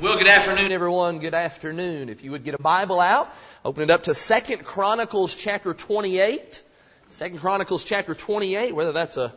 [0.00, 1.18] Well, good afternoon, everyone.
[1.18, 2.08] Good afternoon.
[2.08, 3.30] If you would get a Bible out,
[3.62, 6.62] open it up to Second Chronicles chapter 28.
[7.08, 9.34] Second Chronicles chapter 28, whether that's a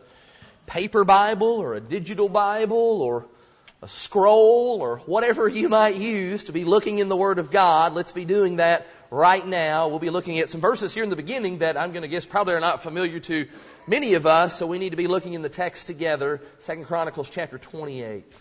[0.64, 3.26] paper Bible or a digital Bible or
[3.82, 7.92] a scroll or whatever you might use to be looking in the Word of God.
[7.92, 9.88] Let's be doing that right now.
[9.88, 12.24] We'll be looking at some verses here in the beginning that I'm going to guess
[12.24, 13.48] probably are not familiar to
[13.86, 16.40] many of us, so we need to be looking in the text together.
[16.60, 18.32] Second Chronicles chapter 28.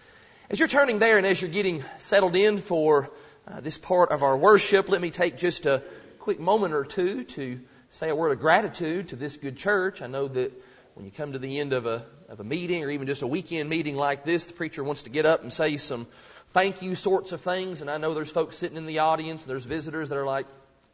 [0.49, 3.09] As you're turning there and as you're getting settled in for
[3.47, 5.81] uh, this part of our worship, let me take just a
[6.19, 7.61] quick moment or two to
[7.91, 10.01] say a word of gratitude to this good church.
[10.01, 10.51] I know that
[10.95, 13.27] when you come to the end of a, of a meeting or even just a
[13.27, 16.07] weekend meeting like this, the preacher wants to get up and say some
[16.49, 17.79] thank you sorts of things.
[17.79, 20.45] And I know there's folks sitting in the audience and there's visitors that are like,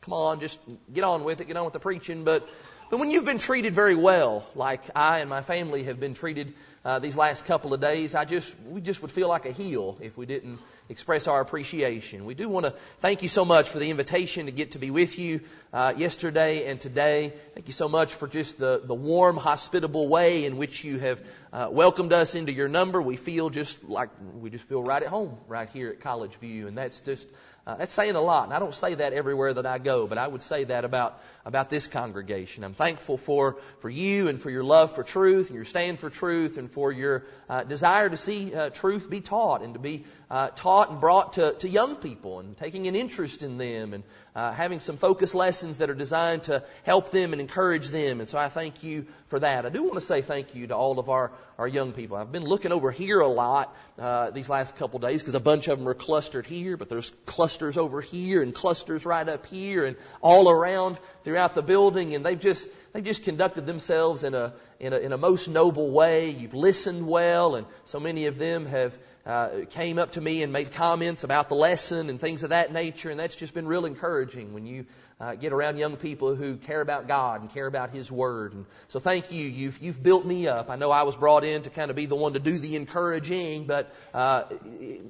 [0.02, 0.60] come on, just
[0.94, 2.24] get on with it, get on with the preaching.
[2.24, 2.48] But,
[2.92, 6.54] but when you've been treated very well, like I and my family have been treated
[6.86, 8.16] uh, these last couple of days.
[8.16, 12.26] I just, we just would feel like a heel if we didn't express our appreciation.
[12.26, 14.90] We do want to thank you so much for the invitation to get to be
[14.90, 17.32] with you uh, yesterday and today.
[17.54, 21.22] Thank you so much for just the, the warm, hospitable way in which you have
[21.54, 23.02] uh, welcomed us into your number.
[23.02, 26.68] We feel just like we just feel right at home right here at College View,
[26.68, 27.28] and that's just
[27.70, 28.46] uh, that's saying a lot.
[28.46, 31.22] And I don't say that everywhere that I go, but I would say that about,
[31.46, 32.64] about this congregation.
[32.64, 36.10] I'm thankful for, for you and for your love for truth and your stand for
[36.10, 40.06] truth and for your uh, desire to see uh, truth be taught and to be
[40.32, 44.04] uh, taught and brought to, to young people and taking an interest in them and
[44.36, 48.20] uh, having some focus lessons that are designed to help them and encourage them.
[48.20, 49.66] And so I thank you for that.
[49.66, 52.18] I do want to say thank you to all of our, our young people.
[52.18, 55.68] I've been looking over here a lot uh, these last couple days because a bunch
[55.68, 59.86] of them are clustered here, but there's clusters over here and clusters right up here
[59.86, 64.54] and all around throughout the building, and they've just they've just conducted themselves in a
[64.80, 66.30] in a, in a most noble way.
[66.30, 70.52] You've listened well, and so many of them have uh, came up to me and
[70.52, 73.86] made comments about the lesson and things of that nature, and that's just been real
[73.86, 74.86] encouraging when you
[75.20, 78.54] uh, get around young people who care about God and care about His Word.
[78.54, 79.46] And so thank you.
[79.46, 80.70] You've, you've built me up.
[80.70, 82.78] I know I was brought in to kind of be the one to do the
[82.78, 84.44] encouraging, but uh,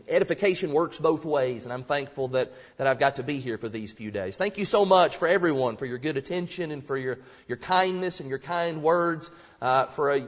[0.07, 3.69] edification works both ways, and I'm thankful that, that I've got to be here for
[3.69, 4.35] these few days.
[4.35, 8.19] Thank you so much for everyone, for your good attention and for your, your kindness
[8.19, 9.29] and your kind words,
[9.61, 10.23] uh, for a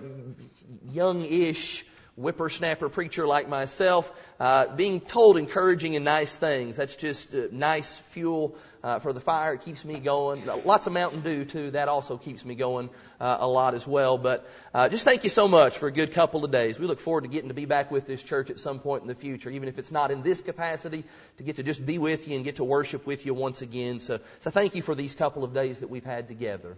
[0.92, 6.76] young-ish whippersnapper preacher like myself, uh, being told encouraging and nice things.
[6.76, 9.54] That's just uh, nice fuel uh, for the fire.
[9.54, 10.44] It keeps me going.
[10.66, 11.72] Lots of Mountain Dew too.
[11.72, 14.18] That also keeps me going uh, a lot as well.
[14.18, 16.78] But uh, just thank you so much for a good couple of days.
[16.78, 19.08] We look forward to getting to be back with this church at some point in
[19.08, 21.04] the future, even if it's not in this capacity,
[21.38, 24.00] to get to just be with you and get to worship with you once again.
[24.00, 26.76] So, so thank you for these couple of days that we've had together.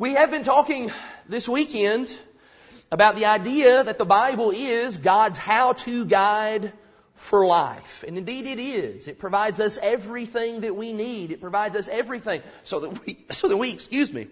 [0.00, 0.90] We have been talking
[1.28, 2.18] this weekend
[2.90, 6.72] about the idea that the Bible is God's how-to guide
[7.16, 8.02] for life.
[8.08, 9.08] And indeed it is.
[9.08, 11.32] It provides us everything that we need.
[11.32, 14.28] It provides us everything so that we, so that we, excuse me,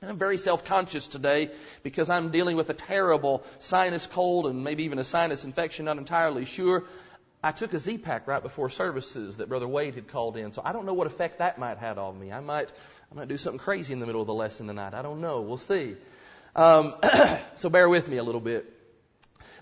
[0.00, 1.50] I'm very self-conscious today
[1.82, 5.98] because I'm dealing with a terrible sinus cold and maybe even a sinus infection, not
[5.98, 6.84] entirely sure.
[7.44, 10.72] I took a Z-Pak right before services that Brother Wade had called in, so I
[10.72, 12.30] don't know what effect that might have on me.
[12.30, 12.70] I might,
[13.12, 14.94] I might do something crazy in the middle of the lesson tonight.
[14.94, 15.42] I don't know.
[15.42, 15.96] We'll see.
[16.56, 16.94] Um,
[17.56, 18.72] so bear with me a little bit.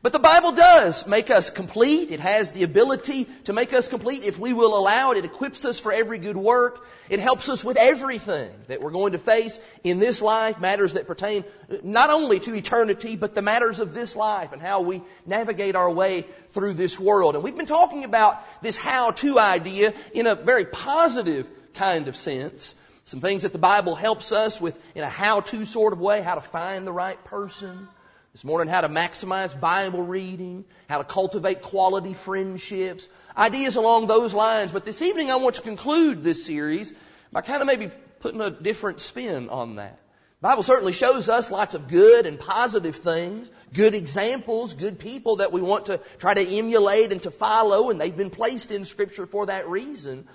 [0.02, 2.12] But the Bible does make us complete.
[2.12, 5.18] It has the ability to make us complete if we will allow it.
[5.18, 6.86] It equips us for every good work.
[7.08, 11.08] It helps us with everything that we're going to face in this life, matters that
[11.08, 11.42] pertain
[11.82, 15.90] not only to eternity, but the matters of this life and how we navigate our
[15.90, 17.34] way through this world.
[17.34, 22.76] And we've been talking about this how-to idea in a very positive kind of sense.
[23.10, 26.36] Some things that the Bible helps us with in a how-to sort of way, how
[26.36, 27.88] to find the right person.
[28.30, 34.32] This morning, how to maximize Bible reading, how to cultivate quality friendships, ideas along those
[34.32, 34.70] lines.
[34.70, 36.94] But this evening, I want to conclude this series
[37.32, 39.98] by kind of maybe putting a different spin on that.
[40.40, 45.36] The Bible certainly shows us lots of good and positive things, good examples, good people
[45.36, 48.84] that we want to try to emulate and to follow, and they've been placed in
[48.84, 50.28] Scripture for that reason.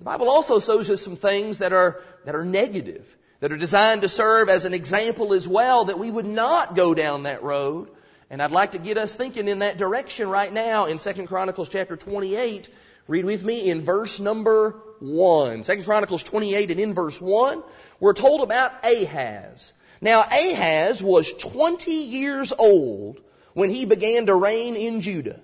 [0.00, 3.04] The Bible also shows us some things that are, that are negative,
[3.40, 6.94] that are designed to serve as an example as well, that we would not go
[6.94, 7.90] down that road.
[8.30, 11.68] And I'd like to get us thinking in that direction right now in 2 Chronicles
[11.68, 12.70] chapter 28.
[13.08, 14.70] Read with me in verse number
[15.00, 15.64] 1.
[15.64, 17.62] 2 Chronicles 28 and in verse 1,
[17.98, 19.74] we're told about Ahaz.
[20.00, 23.20] Now Ahaz was 20 years old
[23.52, 25.40] when he began to reign in Judah.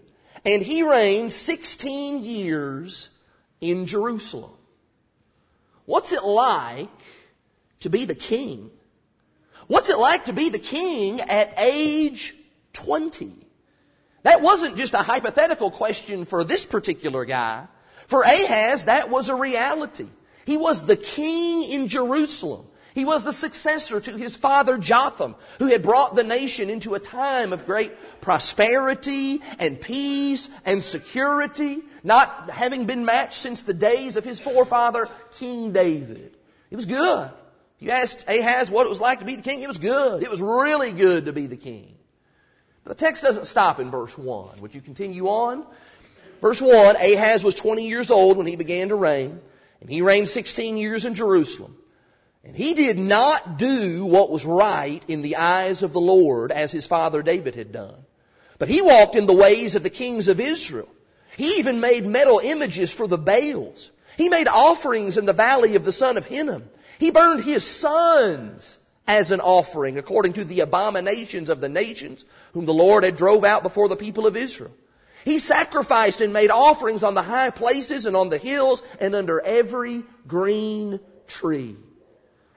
[0.47, 3.11] And he reigned 16 years
[3.61, 4.53] in Jerusalem.
[5.85, 6.91] What's it like
[7.81, 8.71] to be the king?
[9.69, 12.35] What's it like to be the king at age
[12.75, 13.33] 20?
[14.23, 17.67] That wasn't just a hypothetical question for this particular guy.
[18.09, 20.07] For Ahaz, that was a reality.
[20.45, 22.67] He was the king in Jerusalem.
[22.95, 26.99] He was the successor to his father Jotham, who had brought the nation into a
[26.99, 27.93] time of great
[28.23, 35.09] prosperity and peace and security, not having been matched since the days of his forefather,
[35.39, 36.37] King David.
[36.71, 37.31] It was good.
[37.81, 40.23] You asked Ahaz what it was like to be the king, it was good.
[40.23, 41.95] It was really good to be the king.
[42.85, 44.61] But the text doesn't stop in verse 1.
[44.61, 45.67] Would you continue on?
[46.41, 49.41] Verse 1, Ahaz was 20 years old when he began to reign,
[49.81, 51.77] and he reigned 16 years in Jerusalem.
[52.45, 56.71] And he did not do what was right in the eyes of the Lord as
[56.71, 57.97] his father David had done.
[58.59, 60.89] But he walked in the ways of the kings of Israel.
[61.37, 63.91] He even made metal images for the Baals.
[64.17, 66.69] He made offerings in the valley of the son of Hinnom.
[66.99, 72.25] He burned his sons as an offering according to the abominations of the nations
[72.55, 74.73] whom the Lord had drove out before the people of Israel.
[75.25, 79.41] He sacrificed and made offerings on the high places and on the hills and under
[79.41, 81.77] every green tree.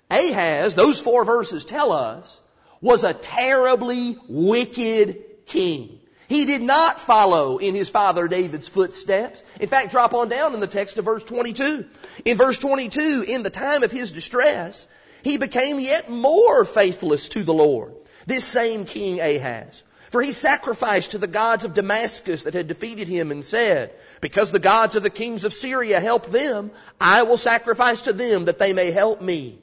[0.10, 2.40] Ahaz, those four verses tell us,
[2.82, 5.99] was a terribly wicked king.
[6.30, 9.42] He did not follow in his father David's footsteps.
[9.60, 11.86] In fact, drop on down in the text to verse 22.
[12.24, 14.88] In verse 22, in the time of his distress,
[15.24, 17.96] he became yet more faithless to the Lord.
[18.28, 19.82] This same king Ahaz.
[20.12, 23.92] For he sacrificed to the gods of Damascus that had defeated him and said,
[24.22, 26.70] Because the gods of the kings of Syria help them,
[27.02, 29.58] I will sacrifice to them that they may help me.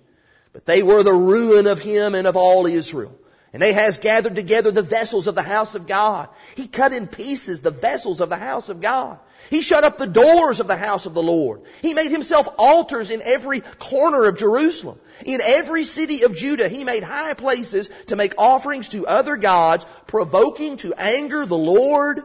[0.53, 3.17] But they were the ruin of him and of all Israel.
[3.57, 6.29] And Ahaz gathered together the vessels of the house of God.
[6.57, 9.19] He cut in pieces the vessels of the house of God.
[9.49, 11.63] He shut up the doors of the house of the Lord.
[11.81, 15.01] He made himself altars in every corner of Jerusalem.
[15.25, 19.87] In every city of Judah, he made high places to make offerings to other gods,
[20.07, 22.21] provoking to anger the Lord,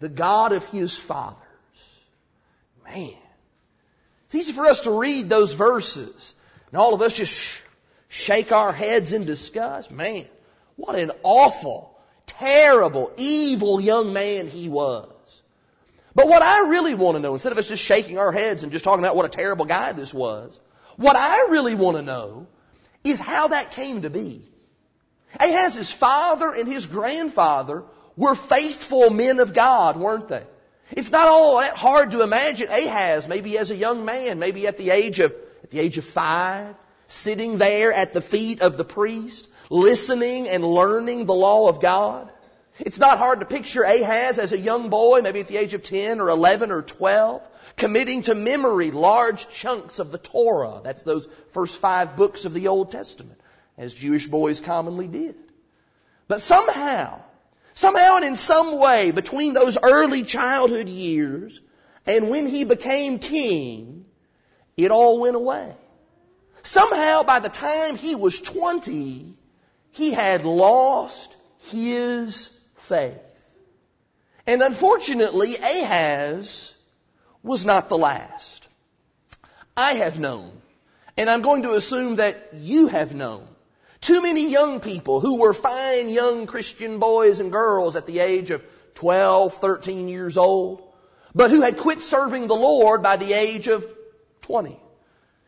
[0.00, 1.38] the God of his fathers.
[2.84, 3.14] Man.
[4.24, 6.34] It's easy for us to read those verses
[6.72, 7.62] and all of us just
[8.08, 9.92] shake our heads in disgust.
[9.92, 10.26] Man,
[10.76, 15.42] what an awful, terrible, evil young man he was.
[16.14, 18.72] But what I really want to know, instead of us just shaking our heads and
[18.72, 20.58] just talking about what a terrible guy this was,
[20.96, 22.46] what I really want to know
[23.04, 24.42] is how that came to be.
[25.38, 27.84] Ahaz's father and his grandfather
[28.16, 30.44] were faithful men of God, weren't they?
[30.92, 34.76] It's not all that hard to imagine Ahaz, maybe as a young man, maybe at
[34.76, 36.74] the age of at the age of five,
[37.08, 42.30] sitting there at the feet of the priest, listening and learning the law of God.
[42.78, 45.82] It's not hard to picture Ahaz as a young boy, maybe at the age of
[45.82, 50.80] 10 or 11 or 12, committing to memory large chunks of the Torah.
[50.84, 53.40] That's those first five books of the Old Testament,
[53.78, 55.36] as Jewish boys commonly did.
[56.28, 57.20] But somehow,
[57.74, 61.60] somehow and in some way, between those early childhood years
[62.06, 64.04] and when he became king,
[64.76, 65.74] it all went away.
[66.62, 69.34] Somehow by the time he was 20,
[69.96, 71.34] he had lost
[71.70, 73.18] his faith.
[74.46, 76.74] And unfortunately, Ahaz
[77.42, 78.68] was not the last.
[79.76, 80.52] I have known,
[81.16, 83.48] and I'm going to assume that you have known,
[84.02, 88.50] too many young people who were fine young Christian boys and girls at the age
[88.50, 88.62] of
[88.96, 90.82] 12, 13 years old,
[91.34, 93.86] but who had quit serving the Lord by the age of
[94.42, 94.78] 20.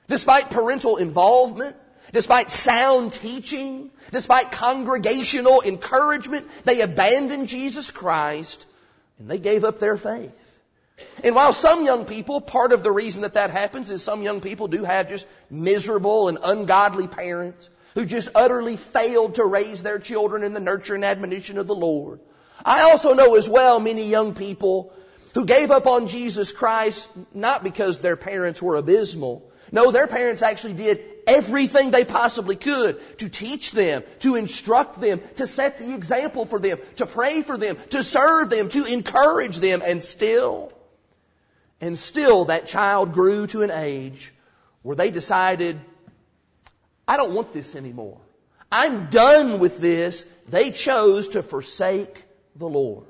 [0.09, 1.77] Despite parental involvement,
[2.13, 8.67] despite sound teaching, despite congregational encouragement, they abandoned Jesus Christ
[9.19, 10.33] and they gave up their faith.
[11.23, 14.41] And while some young people, part of the reason that that happens is some young
[14.41, 19.99] people do have just miserable and ungodly parents who just utterly failed to raise their
[19.99, 22.21] children in the nurture and admonition of the Lord.
[22.65, 24.93] I also know as well many young people
[25.35, 29.51] who gave up on Jesus Christ not because their parents were abysmal.
[29.71, 35.21] No, their parents actually did everything they possibly could to teach them, to instruct them,
[35.37, 39.59] to set the example for them, to pray for them, to serve them, to encourage
[39.59, 40.73] them, and still,
[41.81, 44.33] and still that child grew to an age
[44.83, 45.79] where they decided,
[47.07, 48.19] I don't want this anymore.
[48.71, 50.25] I'm done with this.
[50.49, 52.23] They chose to forsake
[52.57, 53.07] the Lord.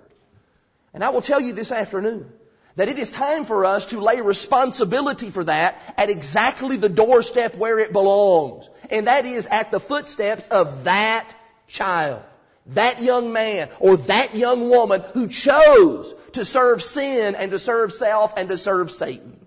[0.94, 2.30] And I will tell you this afternoon
[2.78, 7.56] that it is time for us to lay responsibility for that at exactly the doorstep
[7.56, 8.70] where it belongs.
[8.88, 11.28] And that is at the footsteps of that
[11.66, 12.22] child,
[12.66, 17.92] that young man, or that young woman who chose to serve sin and to serve
[17.92, 19.44] self and to serve Satan.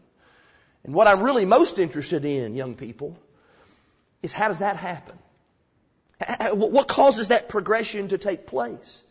[0.83, 3.17] And what I'm really most interested in, young people,
[4.21, 5.17] is how does that happen?
[6.51, 9.05] What causes that progression to take place?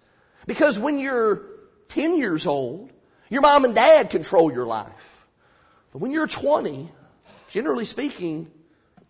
[0.46, 1.40] Because when you're
[1.88, 2.90] 10 years old,
[3.30, 5.26] your mom and dad control your life.
[5.92, 6.88] But when you're 20,
[7.48, 8.50] generally speaking,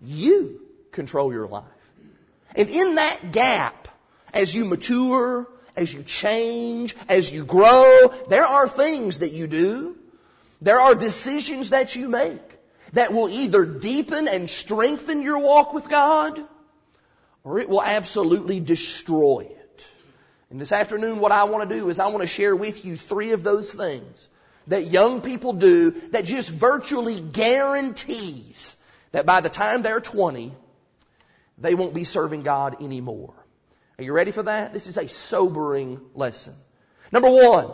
[0.00, 0.60] you
[0.92, 1.64] control your life.
[2.54, 3.88] And in that gap,
[4.32, 9.96] as you mature, as you change, as you grow, there are things that you do.
[10.60, 12.40] There are decisions that you make
[12.92, 16.40] that will either deepen and strengthen your walk with God,
[17.44, 19.59] or it will absolutely destroy it.
[20.50, 22.96] And this afternoon, what I want to do is I want to share with you
[22.96, 24.28] three of those things
[24.66, 28.76] that young people do that just virtually guarantees
[29.12, 30.52] that by the time they're 20,
[31.58, 33.34] they won't be serving God anymore.
[33.98, 34.72] Are you ready for that?
[34.72, 36.54] This is a sobering lesson.
[37.12, 37.70] Number one,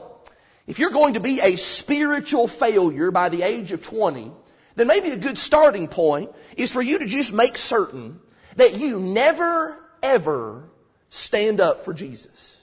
[0.66, 4.32] if you're going to be a spiritual failure by the age of 20,
[4.74, 8.20] then maybe a good starting point is for you to just make certain
[8.56, 10.64] that you never, ever
[11.10, 12.55] stand up for Jesus.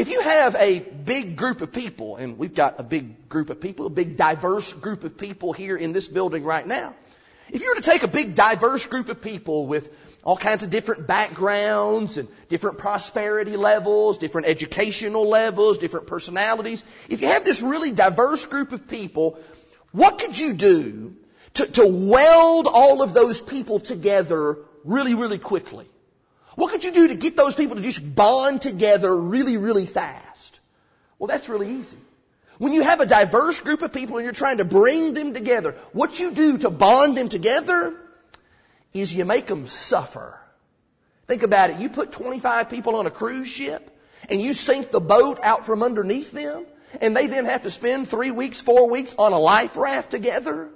[0.00, 3.60] If you have a big group of people, and we've got a big group of
[3.60, 6.94] people, a big diverse group of people here in this building right now,
[7.50, 9.92] if you were to take a big diverse group of people with
[10.24, 17.20] all kinds of different backgrounds and different prosperity levels, different educational levels, different personalities, if
[17.20, 19.38] you have this really diverse group of people,
[19.92, 21.14] what could you do
[21.52, 25.84] to, to weld all of those people together really, really quickly?
[26.60, 30.60] What could you do to get those people to just bond together really, really fast?
[31.18, 31.96] Well, that's really easy.
[32.58, 35.74] When you have a diverse group of people and you're trying to bring them together,
[35.94, 37.94] what you do to bond them together
[38.92, 40.38] is you make them suffer.
[41.26, 41.80] Think about it.
[41.80, 43.98] You put 25 people on a cruise ship
[44.28, 46.66] and you sink the boat out from underneath them
[47.00, 50.68] and they then have to spend three weeks, four weeks on a life raft together,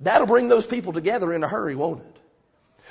[0.00, 2.17] that'll bring those people together in a hurry, won't it?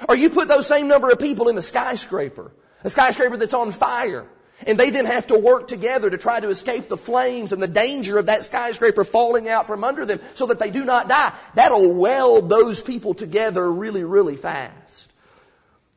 [0.07, 2.51] Or you put those same number of people in a skyscraper,
[2.83, 4.25] a skyscraper that's on fire,
[4.65, 7.67] and they then have to work together to try to escape the flames and the
[7.67, 11.33] danger of that skyscraper falling out from under them so that they do not die.
[11.53, 15.11] That'll weld those people together really, really fast.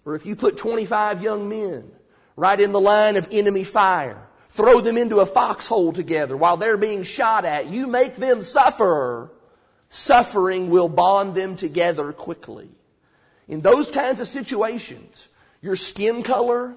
[0.05, 1.91] Or if you put 25 young men
[2.37, 6.77] right in the line of enemy fire, throw them into a foxhole together while they're
[6.77, 7.67] being shot at.
[7.67, 9.31] You make them suffer.
[9.89, 12.69] Suffering will bond them together quickly.
[13.51, 15.29] In those kinds of situations,
[15.61, 16.73] your skin color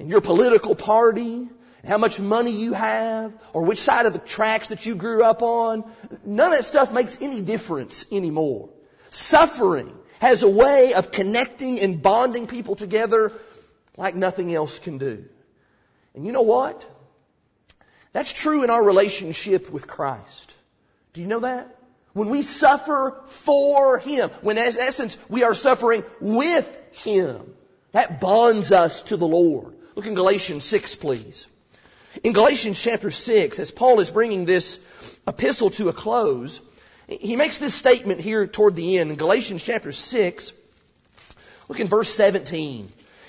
[0.00, 1.48] and your political party,
[1.86, 5.40] how much money you have, or which side of the tracks that you grew up
[5.40, 5.84] on,
[6.24, 8.70] none of that stuff makes any difference anymore.
[9.10, 13.32] Suffering has a way of connecting and bonding people together
[13.96, 15.24] like nothing else can do.
[16.16, 16.84] And you know what?
[18.12, 20.52] That's true in our relationship with Christ.
[21.12, 21.79] Do you know that?
[22.12, 27.54] When we suffer for Him, when in essence we are suffering with Him,
[27.92, 29.74] that bonds us to the Lord.
[29.94, 31.46] Look in Galatians 6, please.
[32.24, 34.80] In Galatians chapter 6, as Paul is bringing this
[35.26, 36.60] epistle to a close,
[37.08, 39.10] he makes this statement here toward the end.
[39.10, 40.52] In Galatians chapter 6,
[41.68, 42.88] look in verse 17.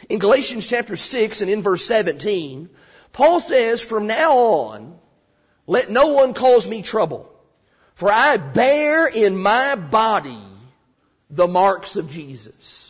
[0.09, 2.69] In Galatians chapter 6 and in verse 17,
[3.13, 4.99] Paul says, from now on,
[5.67, 7.31] let no one cause me trouble,
[7.93, 10.37] for I bear in my body
[11.29, 12.87] the marks of Jesus.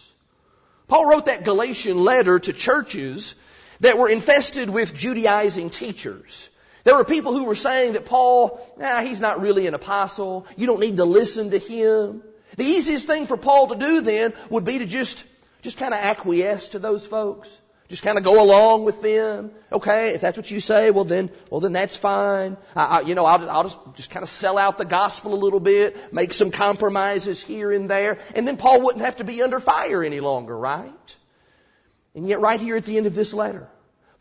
[0.87, 3.35] Paul wrote that Galatian letter to churches
[3.79, 6.49] that were infested with Judaizing teachers.
[6.83, 10.47] There were people who were saying that Paul, nah, he's not really an apostle.
[10.57, 12.23] You don't need to listen to him.
[12.57, 15.25] The easiest thing for Paul to do then would be to just,
[15.61, 17.49] just kind of acquiesce to those folks.
[17.91, 19.51] Just kind of go along with them.
[19.69, 22.55] Okay, if that's what you say, well then, well then that's fine.
[22.73, 25.35] I, I, you know, I'll, I'll just, just kind of sell out the gospel a
[25.35, 29.43] little bit, make some compromises here and there, and then Paul wouldn't have to be
[29.43, 31.17] under fire any longer, right?
[32.15, 33.67] And yet right here at the end of this letter,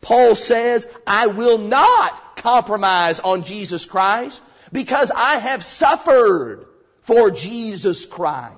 [0.01, 4.41] Paul says, I will not compromise on Jesus Christ
[4.73, 6.65] because I have suffered
[7.03, 8.57] for Jesus Christ.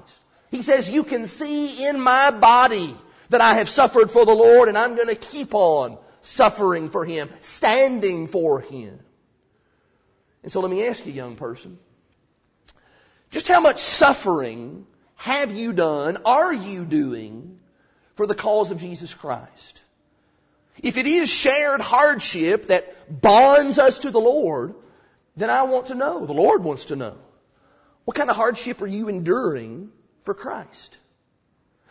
[0.50, 2.96] He says, you can see in my body
[3.30, 7.06] that I have suffered for the Lord and I'm going to keep on suffering for
[7.06, 9.00] Him, standing for Him.
[10.44, 11.80] And so let me ask you, young person,
[13.32, 17.60] just how much suffering have you done, are you doing
[18.15, 19.82] for the cause of Jesus Christ?
[20.82, 24.75] If it is shared hardship that bonds us to the Lord,
[25.38, 27.18] then I want to know, the Lord wants to know,
[28.06, 29.92] what kind of hardship are you enduring
[30.24, 30.98] for Christ?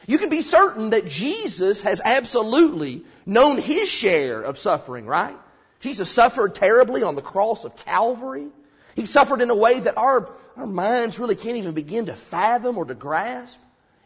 [0.07, 5.37] You can be certain that Jesus has absolutely known his share of suffering, right?
[5.81, 8.49] Jesus suffered terribly on the cross of Calvary.
[8.95, 12.79] He suffered in a way that our, our minds really can't even begin to fathom
[12.79, 13.59] or to grasp.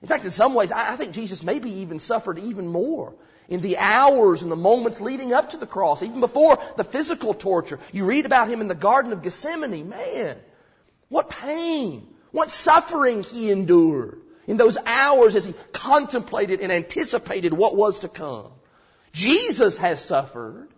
[0.02, 3.14] In fact, in some ways, I think Jesus maybe even suffered even more
[3.48, 7.32] in the hours and the moments leading up to the cross, even before the physical
[7.32, 7.78] torture.
[7.92, 9.88] You read about him in the Garden of Gethsemane.
[9.88, 10.36] Man,
[11.08, 17.76] what pain, what suffering he endured in those hours as he contemplated and anticipated what
[17.76, 18.50] was to come.
[19.12, 20.68] Jesus has suffered.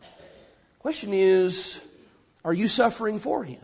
[0.81, 1.81] Question is,
[2.45, 3.61] are you suffering for him?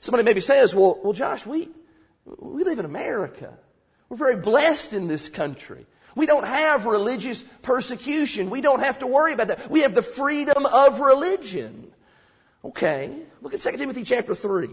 [0.00, 1.68] Somebody maybe says, well, well, Josh, we,
[2.24, 3.52] we live in America.
[4.08, 5.86] We're very blessed in this country.
[6.14, 8.48] We don't have religious persecution.
[8.48, 9.70] We don't have to worry about that.
[9.70, 11.92] We have the freedom of religion.
[12.64, 13.14] Okay.
[13.42, 14.70] Look at 2 Timothy chapter 3.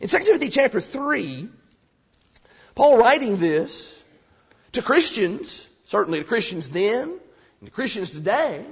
[0.00, 1.48] In 2 Timothy chapter 3,
[2.80, 4.02] Paul writing this
[4.72, 8.64] to Christians, certainly to Christians then, and to Christians today,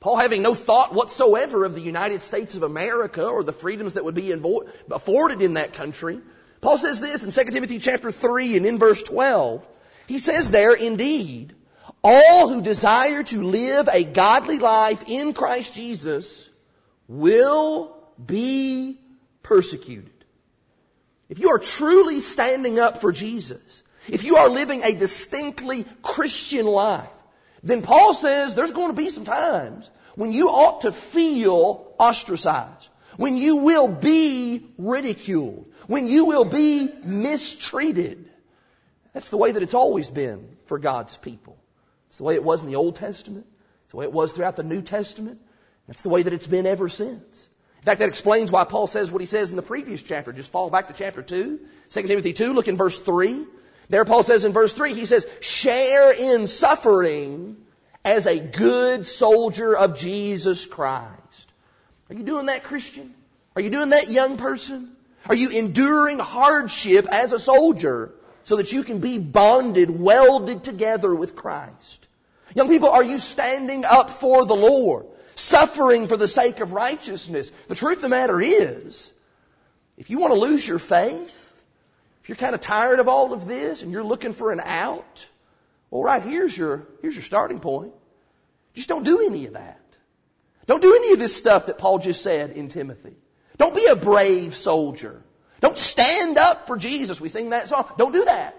[0.00, 4.04] Paul having no thought whatsoever of the United States of America or the freedoms that
[4.06, 4.32] would be
[4.90, 6.22] afforded in that country.
[6.62, 9.68] Paul says this in 2 Timothy chapter 3 and in verse 12.
[10.06, 11.52] He says there, indeed,
[12.02, 16.48] all who desire to live a godly life in Christ Jesus
[17.08, 18.98] will be
[19.42, 20.19] persecuted.
[21.30, 26.66] If you are truly standing up for Jesus, if you are living a distinctly Christian
[26.66, 27.08] life,
[27.62, 32.88] then Paul says there's going to be some times when you ought to feel ostracized,
[33.16, 38.28] when you will be ridiculed, when you will be mistreated.
[39.12, 41.56] That's the way that it's always been for God's people.
[42.08, 43.46] It's the way it was in the Old Testament.
[43.84, 45.40] It's the way it was throughout the New Testament.
[45.86, 47.48] That's the way that it's been ever since.
[47.80, 50.32] In fact, that explains why Paul says what he says in the previous chapter.
[50.32, 53.46] Just fall back to chapter 2, 2 Timothy 2, look in verse 3.
[53.88, 57.56] There Paul says in verse 3, he says, share in suffering
[58.04, 61.52] as a good soldier of Jesus Christ.
[62.10, 63.14] Are you doing that, Christian?
[63.56, 64.92] Are you doing that, young person?
[65.26, 68.12] Are you enduring hardship as a soldier
[68.44, 72.08] so that you can be bonded, welded together with Christ?
[72.54, 75.06] Young people, are you standing up for the Lord?
[75.34, 77.50] Suffering for the sake of righteousness?
[77.68, 79.12] The truth of the matter is,
[79.96, 81.62] if you want to lose your faith,
[82.22, 85.28] if you're kind of tired of all of this and you're looking for an out,
[85.90, 87.92] well, right here's your, here's your starting point.
[88.74, 89.80] Just don't do any of that.
[90.66, 93.16] Don't do any of this stuff that Paul just said in Timothy.
[93.56, 95.22] Don't be a brave soldier.
[95.60, 97.20] Don't stand up for Jesus.
[97.20, 97.86] We sing that song.
[97.98, 98.56] Don't do that.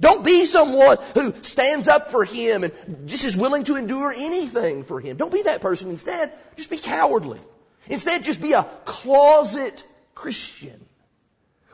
[0.00, 4.84] Don't be someone who stands up for Him and just is willing to endure anything
[4.84, 5.16] for Him.
[5.16, 5.90] Don't be that person.
[5.90, 7.40] Instead, just be cowardly.
[7.88, 10.84] Instead, just be a closet Christian.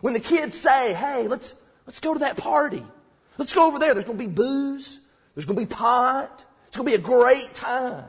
[0.00, 1.54] When the kids say, hey, let's,
[1.86, 2.84] let's go to that party.
[3.36, 3.94] Let's go over there.
[3.94, 4.98] There's going to be booze.
[5.34, 6.44] There's going to be pot.
[6.66, 8.04] It's going to be a great time.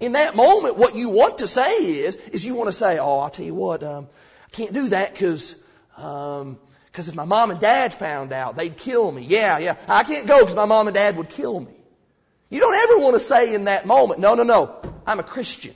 [0.00, 3.18] In that moment, what you want to say is, is you want to say, oh,
[3.18, 4.08] I'll tell you what, um,
[4.46, 5.56] I can't do that because,
[5.96, 6.58] um,
[6.92, 9.22] because if my mom and dad found out, they'd kill me.
[9.22, 9.76] Yeah, yeah.
[9.86, 11.72] I can't go because my mom and dad would kill me.
[12.50, 14.74] You don't ever want to say in that moment, no, no, no,
[15.06, 15.74] I'm a Christian.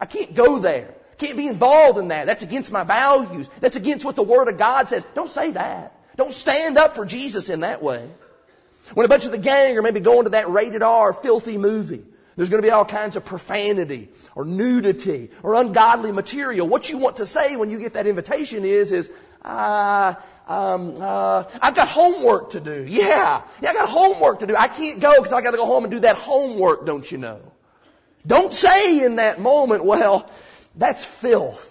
[0.00, 0.94] I can't go there.
[1.18, 2.26] Can't be involved in that.
[2.26, 3.48] That's against my values.
[3.60, 5.06] That's against what the Word of God says.
[5.14, 5.94] Don't say that.
[6.16, 8.08] Don't stand up for Jesus in that way.
[8.94, 12.04] When a bunch of the gang are maybe going to that rated R filthy movie,
[12.36, 16.68] there's going to be all kinds of profanity or nudity or ungodly material.
[16.68, 19.10] What you want to say when you get that invitation is, is,
[19.44, 20.14] uh,
[20.46, 22.84] um, uh, I've got homework to do.
[22.88, 24.56] Yeah, yeah, I got homework to do.
[24.56, 27.18] I can't go because I got to go home and do that homework, don't you
[27.18, 27.40] know?
[28.26, 30.30] Don't say in that moment, well,
[30.76, 31.70] that's filth.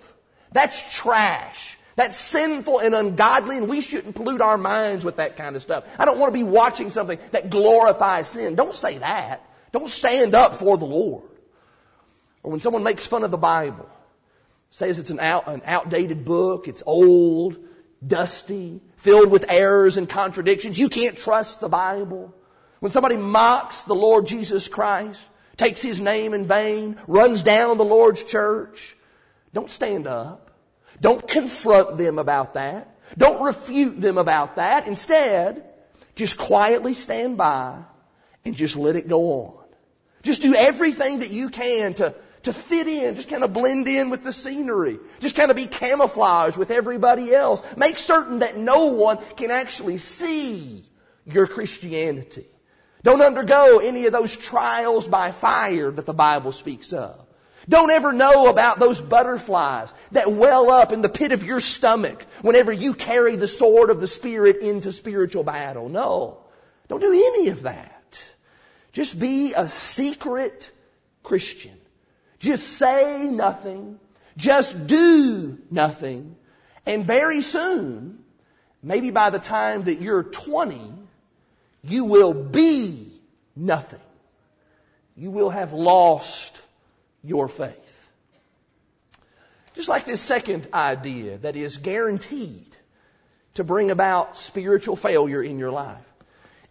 [0.51, 1.77] That's trash.
[1.95, 5.83] That's sinful and ungodly, and we shouldn't pollute our minds with that kind of stuff.
[5.99, 8.55] I don't want to be watching something that glorifies sin.
[8.55, 9.41] Don't say that.
[9.71, 11.29] Don't stand up for the Lord.
[12.41, 13.87] Or when someone makes fun of the Bible,
[14.73, 17.59] says it's an, out, an outdated book, it's old,
[18.05, 22.33] dusty, filled with errors and contradictions, you can't trust the Bible.
[22.79, 27.85] When somebody mocks the Lord Jesus Christ, takes his name in vain, runs down the
[27.85, 28.97] Lord's church.
[29.53, 30.49] Don't stand up.
[30.99, 32.97] Don't confront them about that.
[33.15, 34.87] Don't refute them about that.
[34.87, 35.63] Instead,
[36.15, 37.77] just quietly stand by
[38.43, 39.65] and just let it go on.
[40.23, 44.09] Just do everything that you can to, to fit in, just kind of blend in
[44.09, 44.99] with the scenery.
[45.19, 47.63] Just kind of be camouflaged with everybody else.
[47.75, 50.83] Make certain that no one can actually see
[51.25, 52.45] your Christianity.
[53.01, 57.19] Don't undergo any of those trials by fire that the Bible speaks of.
[57.67, 62.21] Don't ever know about those butterflies that well up in the pit of your stomach
[62.41, 65.87] whenever you carry the sword of the Spirit into spiritual battle.
[65.87, 66.39] No.
[66.89, 68.33] Don't do any of that.
[68.91, 70.69] Just be a secret
[71.23, 71.77] Christian.
[72.43, 73.99] Just say nothing.
[74.35, 76.35] Just do nothing.
[76.85, 78.21] And very soon,
[78.81, 80.91] maybe by the time that you're 20,
[81.85, 83.13] you will be
[83.55, 84.01] nothing.
[85.15, 86.61] You will have lost
[87.23, 88.09] your faith.
[89.75, 92.75] Just like this second idea that is guaranteed
[93.53, 96.13] to bring about spiritual failure in your life.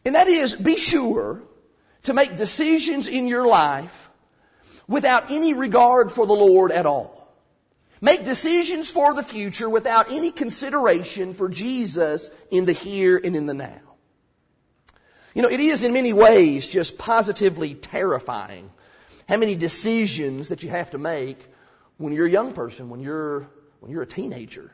[0.04, 1.40] And that is, be sure
[2.02, 4.10] to make decisions in your life
[4.88, 7.18] without any regard for the Lord at all.
[8.00, 13.46] Make decisions for the future without any consideration for Jesus in the here and in
[13.46, 13.80] the now.
[15.34, 18.70] You know, it is in many ways just positively terrifying
[19.28, 21.38] how many decisions that you have to make
[21.96, 23.46] when you're a young person, when you're,
[23.80, 24.70] when you're a teenager.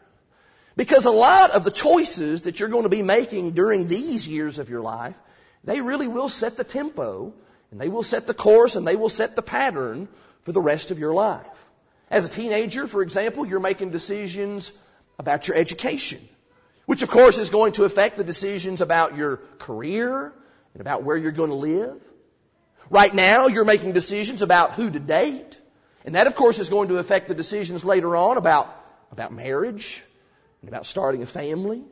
[0.74, 4.58] Because a lot of the choices that you're going to be making during these years
[4.58, 5.16] of your life,
[5.64, 7.34] they really will set the tempo,
[7.70, 10.08] and they will set the course, and they will set the pattern
[10.42, 11.46] for the rest of your life.
[12.10, 14.72] As a teenager, for example, you're making decisions
[15.18, 16.26] about your education,
[16.86, 20.32] which of course is going to affect the decisions about your career
[20.72, 22.00] and about where you're going to live.
[22.88, 25.60] Right now, you're making decisions about who to date,
[26.06, 28.74] and that of course is going to affect the decisions later on about,
[29.12, 30.02] about marriage
[30.62, 31.82] and about starting a family.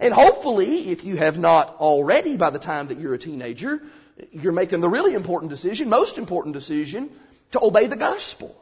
[0.00, 3.82] And hopefully, if you have not already by the time that you're a teenager,
[4.30, 7.10] you're making the really important decision, most important decision,
[7.52, 8.56] to obey the gospel.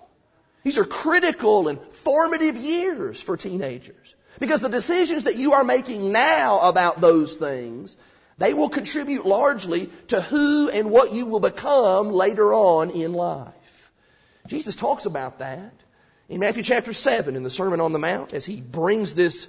[0.62, 4.14] These are critical and formative years for teenagers.
[4.38, 7.96] Because the decisions that you are making now about those things,
[8.38, 13.90] they will contribute largely to who and what you will become later on in life.
[14.46, 15.72] Jesus talks about that
[16.28, 19.48] in Matthew chapter 7 in the Sermon on the Mount as he brings this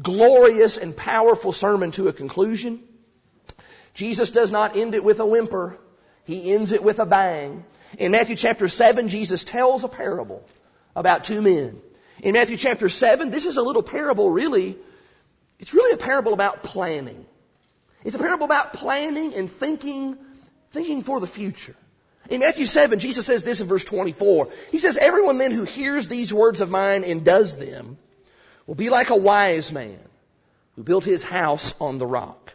[0.00, 2.82] glorious and powerful sermon to a conclusion.
[3.94, 5.78] Jesus does not end it with a whimper.
[6.24, 7.64] He ends it with a bang.
[7.98, 10.44] In Matthew chapter 7, Jesus tells a parable
[10.94, 11.80] about two men.
[12.22, 14.76] In Matthew chapter 7, this is a little parable really,
[15.58, 17.26] it's really a parable about planning.
[18.04, 20.16] It's a parable about planning and thinking,
[20.70, 21.74] thinking for the future.
[22.28, 24.48] In Matthew 7, Jesus says this in verse 24.
[24.70, 27.98] He says, Everyone then who hears these words of mine and does them
[28.66, 29.98] will be like a wise man
[30.76, 32.54] who built his house on the rock.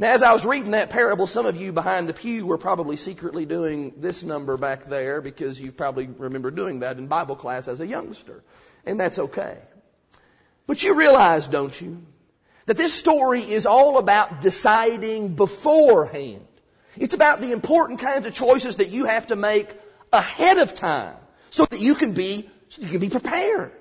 [0.00, 2.96] Now, as I was reading that parable, some of you behind the pew were probably
[2.96, 7.68] secretly doing this number back there because you probably remember doing that in Bible class
[7.68, 8.42] as a youngster.
[8.86, 9.58] And that's okay.
[10.66, 12.00] But you realize, don't you,
[12.64, 16.46] that this story is all about deciding beforehand.
[16.96, 19.68] It's about the important kinds of choices that you have to make
[20.14, 21.16] ahead of time
[21.50, 23.72] so that you can be, so you can be prepared.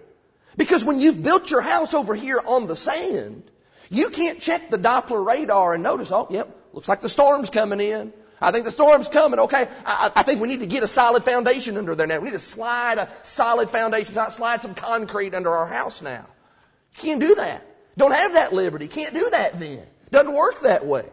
[0.57, 3.49] Because when you've built your house over here on the sand,
[3.89, 7.79] you can't check the Doppler radar and notice, oh, yep, looks like the storm's coming
[7.79, 8.13] in.
[8.41, 9.39] I think the storm's coming.
[9.39, 12.19] Okay, I, I, think we need to get a solid foundation under there now.
[12.19, 16.25] We need to slide a solid foundation, not slide some concrete under our house now.
[16.95, 17.65] Can't do that.
[17.97, 18.87] Don't have that liberty.
[18.87, 19.85] Can't do that then.
[20.09, 21.05] Doesn't work that way.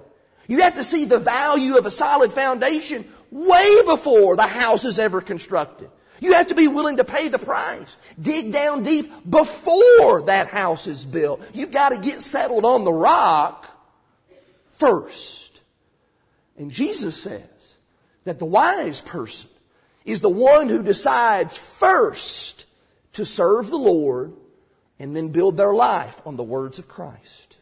[0.47, 5.01] You have to see the value of a solid foundation way before the house is
[5.01, 5.91] ever constructed.
[6.21, 7.97] You have to be willing to pay the price.
[8.21, 11.43] Dig down deep before that house is built.
[11.53, 13.67] You've got to get settled on the rock
[14.71, 15.61] first.
[16.57, 17.77] And Jesus says
[18.25, 19.51] that the wise person
[20.05, 22.65] is the one who decides first
[23.15, 24.33] to serve the Lord
[24.99, 27.57] and then build their life on the words of Christ.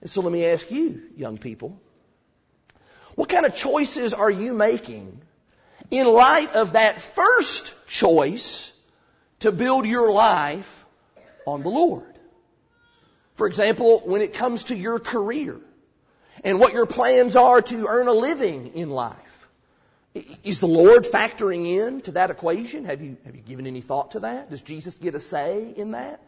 [0.00, 1.80] And so let me ask you, young people,
[3.14, 5.20] what kind of choices are you making
[5.90, 8.72] in light of that first choice
[9.40, 10.84] to build your life
[11.46, 12.04] on the Lord.
[13.34, 15.58] For example, when it comes to your career
[16.44, 19.16] and what your plans are to earn a living in life.
[20.42, 22.84] Is the Lord factoring in to that equation?
[22.84, 24.50] Have you, have you given any thought to that?
[24.50, 26.20] Does Jesus get a say in that?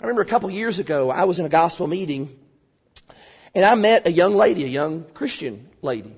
[0.00, 2.28] I remember a couple years ago, I was in a gospel meeting
[3.54, 6.14] and I met a young lady, a young Christian lady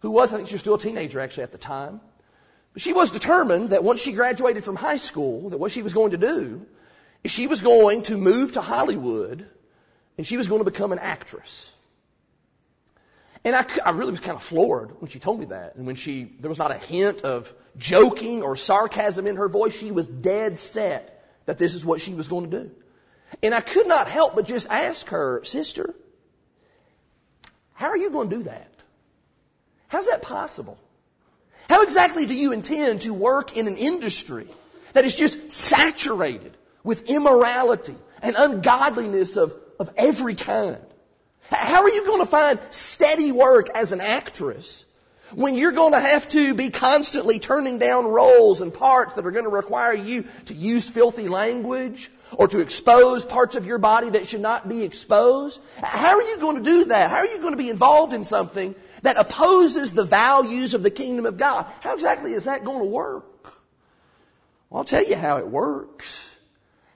[0.00, 2.00] who was, I think she was still a teenager actually at the time.
[2.72, 5.94] But she was determined that once she graduated from high school, that what she was
[5.94, 6.66] going to do
[7.24, 9.46] is she was going to move to Hollywood
[10.18, 11.72] and she was going to become an actress.
[13.44, 15.76] And I, I really was kind of floored when she told me that.
[15.76, 19.72] And when she, there was not a hint of joking or sarcasm in her voice.
[19.74, 22.70] She was dead set that this is what she was going to do.
[23.42, 25.94] And I could not help but just ask her, sister,
[27.74, 28.75] how are you going to do that?
[29.88, 30.78] How's that possible?
[31.68, 34.46] How exactly do you intend to work in an industry
[34.92, 40.78] that is just saturated with immorality and ungodliness of, of every kind?
[41.50, 44.84] How are you going to find steady work as an actress
[45.34, 49.30] when you're going to have to be constantly turning down roles and parts that are
[49.32, 54.10] going to require you to use filthy language or to expose parts of your body
[54.10, 55.60] that should not be exposed?
[55.82, 57.10] How are you going to do that?
[57.10, 58.74] How are you going to be involved in something
[59.06, 61.66] that opposes the values of the kingdom of God?
[61.80, 63.44] How exactly is that going to work?
[64.68, 66.28] Well, I'll tell you how it works.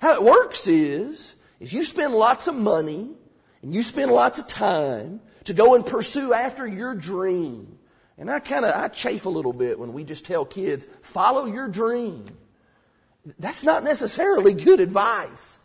[0.00, 3.10] How it works is, is you spend lots of money
[3.62, 7.78] and you spend lots of time to go and pursue after your dream.
[8.18, 11.46] And I kind of, I chafe a little bit when we just tell kids, follow
[11.46, 12.24] your dream.
[13.38, 15.58] That's not necessarily good advice.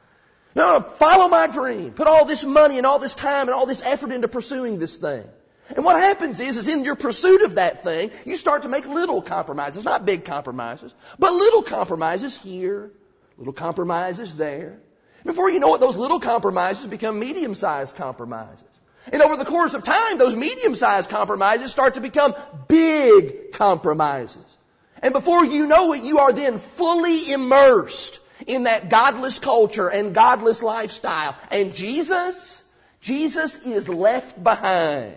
[0.53, 1.93] No, follow my dream.
[1.93, 4.97] Put all this money and all this time and all this effort into pursuing this
[4.97, 5.25] thing.
[5.69, 8.86] And what happens is, is in your pursuit of that thing, you start to make
[8.86, 12.91] little compromises, not big compromises, but little compromises here,
[13.38, 14.78] little compromises there.
[15.23, 18.63] Before you know it, those little compromises become medium-sized compromises.
[19.12, 22.36] And over the course of time, those medium-sized compromises start to become
[22.67, 24.58] big compromises.
[25.01, 30.13] And before you know it, you are then fully immersed in that godless culture and
[30.13, 31.36] godless lifestyle.
[31.49, 32.63] And Jesus,
[33.01, 35.15] Jesus is left behind.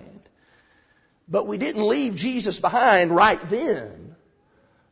[1.29, 4.17] But we didn't leave Jesus behind right then.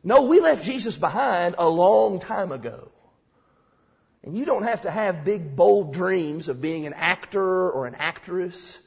[0.03, 2.91] No, we left Jesus behind a long time ago.
[4.23, 7.95] And you don't have to have big, bold dreams of being an actor or an
[7.95, 8.77] actress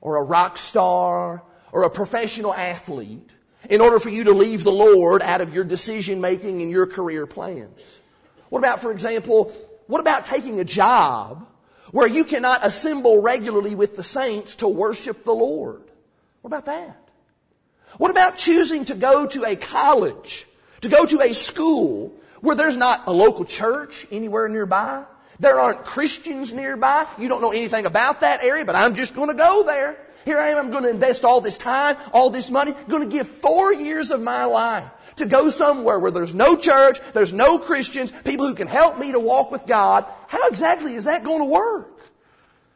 [0.00, 3.30] or a rock star or a professional athlete
[3.68, 6.86] in order for you to leave the Lord out of your decision making and your
[6.86, 8.00] career plans.
[8.48, 9.52] What about, for example,
[9.86, 11.46] what about taking a job
[11.92, 15.82] where you cannot assemble regularly with the saints to worship the Lord?
[16.42, 16.96] What about that?
[17.98, 20.46] What about choosing to go to a college,
[20.82, 25.04] to go to a school where there's not a local church anywhere nearby?
[25.40, 27.06] There aren't Christians nearby.
[27.18, 29.96] You don't know anything about that area, but I'm just going to go there.
[30.24, 33.08] Here I am, I'm going to invest all this time, all this money, I'm going
[33.08, 34.84] to give four years of my life
[35.16, 39.12] to go somewhere where there's no church, there's no Christians, people who can help me
[39.12, 40.04] to walk with God.
[40.28, 41.98] How exactly is that going to work?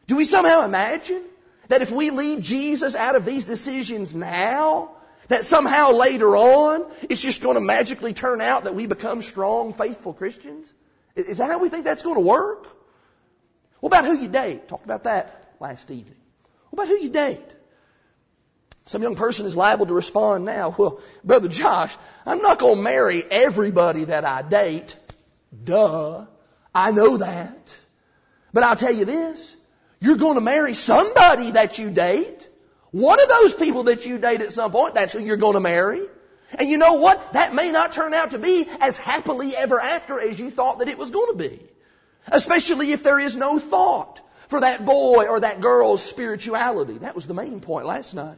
[0.07, 1.21] Do we somehow imagine
[1.67, 4.91] that if we leave Jesus out of these decisions now,
[5.27, 9.73] that somehow later on, it's just going to magically turn out that we become strong,
[9.73, 10.71] faithful Christians?
[11.15, 12.67] Is that how we think that's going to work?
[13.79, 14.67] What about who you date?
[14.67, 16.17] Talked about that last evening.
[16.69, 17.45] What about who you date?
[18.87, 22.81] Some young person is liable to respond now, well, Brother Josh, I'm not going to
[22.81, 24.95] marry everybody that I date.
[25.63, 26.25] Duh.
[26.73, 27.75] I know that.
[28.53, 29.55] But I'll tell you this.
[29.99, 32.49] You're going to marry somebody that you date.
[32.91, 35.59] One of those people that you date at some point, that's who you're going to
[35.59, 36.01] marry.
[36.53, 37.33] And you know what?
[37.33, 40.87] That may not turn out to be as happily ever after as you thought that
[40.87, 41.59] it was going to be.
[42.27, 46.99] Especially if there is no thought for that boy or that girl's spirituality.
[46.99, 48.37] That was the main point last night.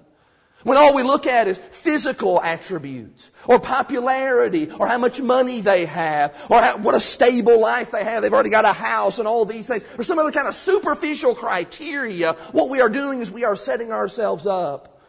[0.67, 5.86] When all we look at is physical attributes, or popularity, or how much money they
[5.86, 9.30] have, or how, what a stable life they have, they've already got a house and
[9.30, 13.32] all these things, or some other kind of superficial criteria, what we are doing is
[13.32, 14.99] we are setting ourselves up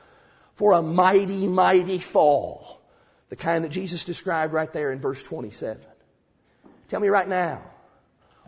[0.55, 2.81] for a mighty, mighty fall.
[3.29, 5.83] The kind that Jesus described right there in verse 27.
[6.89, 7.63] Tell me right now,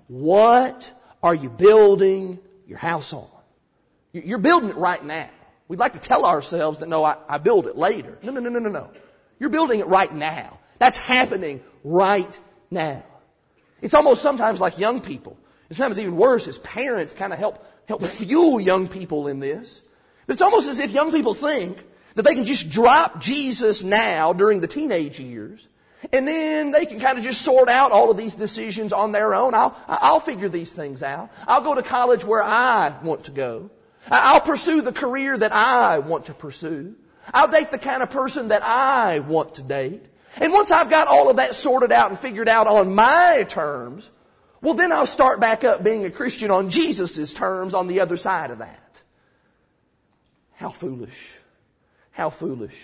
[0.06, 0.92] what
[1.24, 3.26] are you building your house on?
[4.12, 5.28] You're building it right now.
[5.70, 8.18] We'd like to tell ourselves that no, I, I build it later.
[8.24, 8.90] No, no, no, no, no, no.
[9.38, 10.58] You're building it right now.
[10.80, 12.40] That's happening right
[12.72, 13.04] now.
[13.80, 15.38] It's almost sometimes like young people.
[15.68, 19.80] And sometimes even worse is parents kind of help, help fuel young people in this.
[20.26, 21.78] But it's almost as if young people think
[22.16, 25.68] that they can just drop Jesus now during the teenage years,
[26.12, 29.34] and then they can kind of just sort out all of these decisions on their
[29.34, 29.54] own.
[29.54, 31.30] I'll, I'll figure these things out.
[31.46, 33.70] I'll go to college where I want to go.
[34.10, 36.94] I'll pursue the career that I want to pursue.
[37.32, 40.02] I'll date the kind of person that I want to date.
[40.40, 44.10] And once I've got all of that sorted out and figured out on my terms,
[44.62, 48.16] well then I'll start back up being a Christian on Jesus' terms on the other
[48.16, 49.02] side of that.
[50.54, 51.32] How foolish.
[52.12, 52.76] How foolish.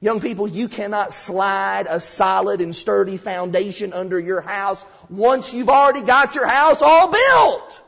[0.00, 5.70] Young people, you cannot slide a solid and sturdy foundation under your house once you've
[5.70, 7.82] already got your house all built.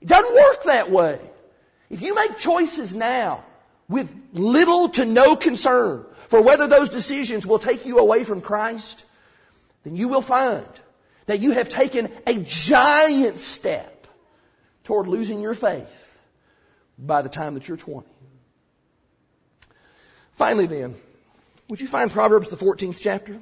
[0.00, 1.18] It doesn't work that way.
[1.92, 3.44] If you make choices now
[3.86, 9.04] with little to no concern for whether those decisions will take you away from Christ,
[9.84, 10.66] then you will find
[11.26, 14.06] that you have taken a giant step
[14.84, 16.18] toward losing your faith
[16.98, 18.08] by the time that you're 20.
[20.36, 20.94] Finally then,
[21.68, 23.38] would you find Proverbs the 14th chapter?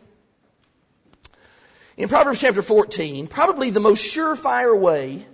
[1.96, 5.24] In Proverbs chapter 14, probably the most surefire way,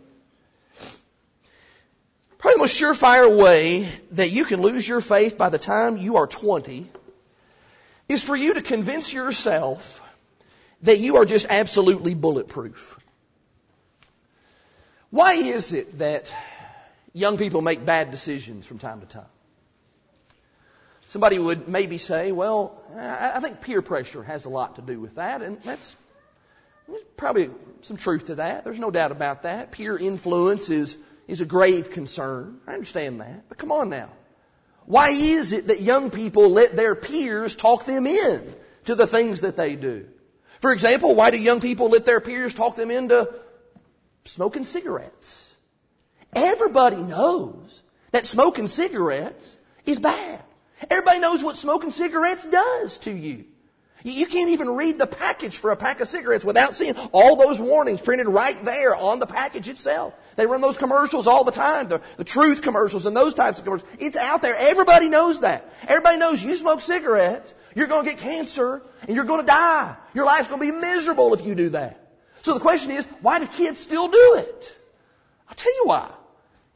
[2.57, 6.27] the most surefire way that you can lose your faith by the time you are
[6.27, 6.87] 20
[8.09, 10.03] is for you to convince yourself
[10.81, 12.99] that you are just absolutely bulletproof.
[15.11, 16.35] Why is it that
[17.13, 19.33] young people make bad decisions from time to time?
[21.09, 25.17] Somebody would maybe say, well, I think peer pressure has a lot to do with
[25.17, 25.95] that, and that's
[26.89, 27.51] there's probably
[27.83, 28.65] some truth to that.
[28.65, 29.73] There's no doubt about that.
[29.73, 32.61] Peer influence is, is a grave concern.
[32.67, 33.49] I understand that.
[33.49, 34.11] But come on now.
[34.85, 39.41] Why is it that young people let their peers talk them in to the things
[39.41, 40.07] that they do?
[40.61, 43.29] For example, why do young people let their peers talk them into
[44.25, 45.53] smoking cigarettes?
[46.35, 50.43] Everybody knows that smoking cigarettes is bad.
[50.89, 53.47] Everybody knows what smoking cigarettes does to you.
[54.13, 57.61] You can't even read the package for a pack of cigarettes without seeing all those
[57.61, 60.15] warnings printed right there on the package itself.
[60.37, 63.65] They run those commercials all the time, the, the truth commercials and those types of
[63.65, 63.91] commercials.
[63.99, 64.55] It's out there.
[64.57, 65.69] Everybody knows that.
[65.89, 69.97] Everybody knows you smoke cigarettes, you're going to get cancer, and you're going to die.
[70.15, 72.01] Your life's going to be miserable if you do that.
[72.43, 74.79] So the question is, why do kids still do it?
[75.49, 76.09] I'll tell you why.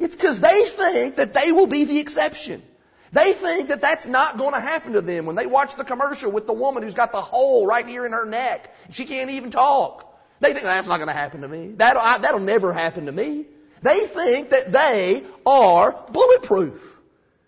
[0.00, 2.62] It's because they think that they will be the exception.
[3.12, 6.30] They think that that's not going to happen to them when they watch the commercial
[6.30, 8.72] with the woman who's got the hole right here in her neck.
[8.90, 10.06] She can't even talk.
[10.38, 11.72] They think that's not going to happen to me.
[11.76, 13.46] That'll, I, that'll never happen to me.
[13.82, 16.80] They think that they are bulletproof.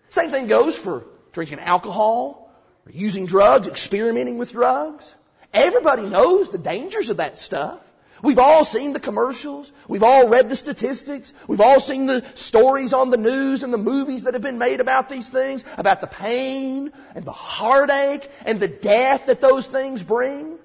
[0.09, 2.51] Same thing goes for drinking alcohol,
[2.91, 5.13] using drugs, experimenting with drugs.
[5.53, 7.79] Everybody knows the dangers of that stuff.
[8.23, 9.69] We've all seen the commercials.
[9.89, 11.33] We've all read the statistics.
[11.45, 14.79] We've all seen the stories on the news and the movies that have been made
[14.79, 20.01] about these things, about the pain and the heartache and the death that those things
[20.03, 20.57] bring.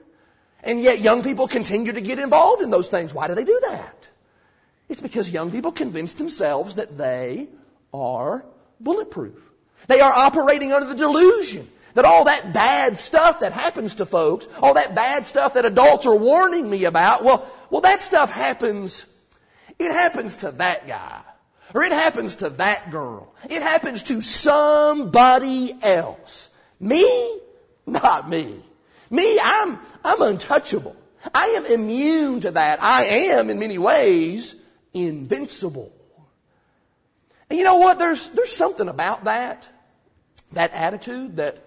[0.63, 3.13] And yet young people continue to get involved in those things.
[3.13, 4.09] Why do they do that?
[4.89, 7.49] It's because young people convince themselves that they
[7.93, 8.45] are
[8.79, 9.35] bulletproof.
[9.89, 11.69] They are operating under the delusion
[11.99, 16.07] that all that bad stuff that happens to folks, all that bad stuff that adults
[16.07, 19.05] are warning me about, well, well that stuff happens,
[19.81, 21.23] it happens to that guy.
[21.75, 23.35] Or it happens to that girl.
[23.51, 26.49] It happens to somebody else.
[26.79, 27.41] Me?
[27.85, 28.63] Not me.
[29.11, 30.95] Me, I'm, I'm untouchable.
[31.35, 32.81] I am immune to that.
[32.81, 34.55] I am, in many ways,
[34.95, 35.93] invincible.
[37.51, 37.99] And you know what?
[37.99, 39.69] There's, there's something about that,
[40.53, 41.65] that attitude that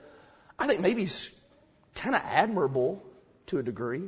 [0.62, 1.32] I think maybe is
[1.96, 3.04] kind of admirable
[3.48, 4.04] to a degree.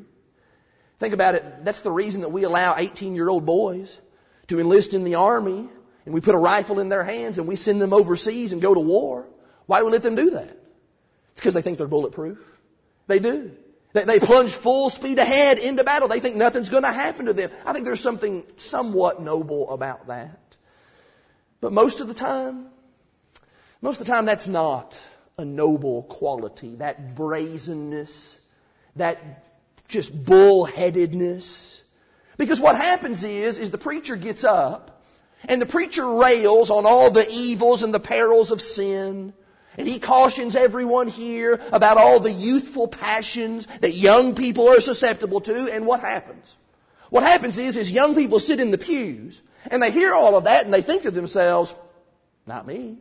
[1.00, 1.66] Think about it.
[1.66, 4.00] That's the reason that we allow 18 year old boys
[4.48, 5.68] to enlist in the army
[6.06, 8.74] and we put a rifle in their hands and we send them overseas and go
[8.74, 9.26] to war.
[9.66, 10.58] Why do we let them do that?
[11.32, 12.38] It's because they think they're bulletproof.
[13.08, 13.52] They do.
[13.94, 16.08] They, they plunge full speed ahead into battle.
[16.08, 17.50] They think nothing's going to happen to them.
[17.66, 20.40] I think there's something somewhat noble about that.
[21.62, 22.68] But most of the time,
[23.82, 25.00] most of the time that's not
[25.38, 28.40] a noble quality, that brazenness,
[28.96, 29.48] that
[29.88, 31.82] just bullheadedness.
[32.38, 35.02] Because what happens is, is the preacher gets up
[35.48, 39.34] and the preacher rails on all the evils and the perils of sin.
[39.78, 45.42] And he cautions everyone here about all the youthful passions that young people are susceptible
[45.42, 45.74] to.
[45.74, 46.56] And what happens?
[47.10, 50.46] What happens is, is young people sit in the pews and they hear all of
[50.46, 51.76] that and they think to themselves,
[52.46, 52.98] not me.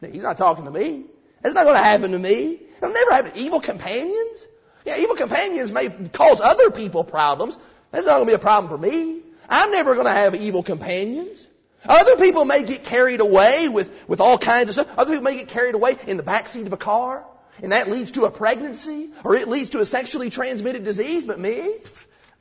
[0.00, 1.04] He's not talking to me.
[1.42, 2.60] That's not going to happen to me.
[2.78, 3.32] It'll never happen.
[3.36, 4.46] Evil companions?
[4.84, 7.58] Yeah, evil companions may cause other people problems.
[7.90, 9.20] That's not going to be a problem for me.
[9.48, 11.46] I'm never going to have evil companions.
[11.86, 14.98] Other people may get carried away with, with all kinds of stuff.
[14.98, 17.24] Other people may get carried away in the back seat of a car,
[17.62, 21.38] and that leads to a pregnancy, or it leads to a sexually transmitted disease, but
[21.38, 21.70] me?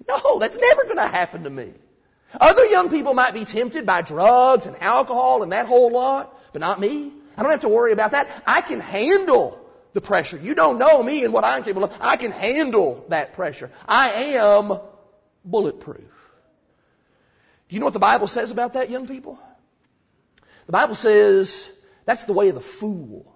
[0.07, 1.73] No, that's never going to happen to me.
[2.39, 6.59] Other young people might be tempted by drugs and alcohol and that whole lot, but
[6.59, 7.11] not me.
[7.37, 8.27] I don't have to worry about that.
[8.45, 10.37] I can handle the pressure.
[10.37, 11.93] You don't know me and what I'm capable of.
[12.01, 13.71] I can handle that pressure.
[13.87, 14.79] I am
[15.45, 16.01] bulletproof.
[17.69, 19.39] Do you know what the Bible says about that, young people?
[20.65, 21.69] The Bible says
[22.05, 23.33] that's the way of the fool.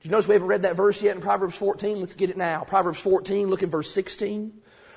[0.00, 2.00] Do you notice we haven't read that verse yet in Proverbs 14?
[2.00, 2.64] Let's get it now.
[2.64, 4.52] Proverbs 14, look in verse 16.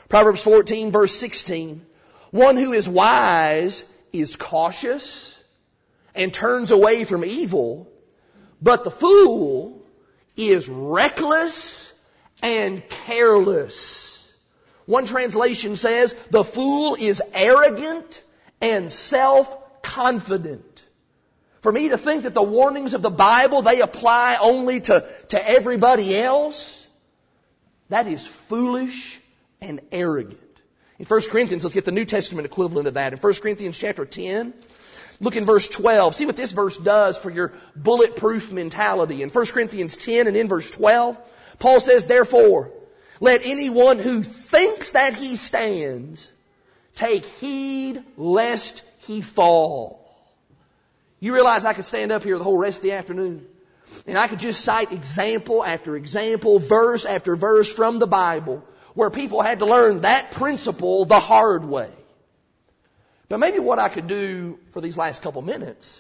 [0.08, 1.86] Proverbs 14, verse 16.
[2.32, 5.38] One who is wise is cautious
[6.16, 7.92] and turns away from evil,
[8.64, 9.84] but the fool
[10.38, 11.94] is reckless
[12.42, 14.32] and careless.
[14.86, 18.24] One translation says, the fool is arrogant
[18.62, 20.86] and self-confident.
[21.62, 25.50] For me to think that the warnings of the Bible, they apply only to, to
[25.50, 26.86] everybody else,
[27.90, 29.20] that is foolish
[29.62, 30.40] and arrogant.
[31.00, 33.14] In 1 Corinthians, let's get the New Testament equivalent of that.
[33.14, 34.54] In 1 Corinthians chapter 10,
[35.24, 36.16] look in verse 12.
[36.16, 39.24] See what this verse does for your bulletproof mentality.
[39.24, 41.18] In 1 Corinthians 10 and in verse 12,
[41.60, 42.72] Paul says, Therefore,
[43.20, 46.32] let anyone who thinks that he stands
[46.96, 50.00] take heed lest he fall.
[51.20, 53.48] You realize I could stand up here the whole rest of the afternoon
[54.08, 58.64] and I could just cite example after example, verse after verse from the Bible
[58.94, 61.90] where people had to learn that principle the hard way.
[63.34, 66.00] But maybe what I could do for these last couple minutes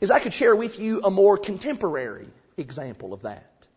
[0.00, 2.26] is I could share with you a more contemporary
[2.56, 3.68] example of that.